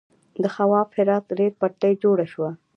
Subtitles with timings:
[0.41, 2.49] د خواف هرات ریل پټلۍ جوړه شوه.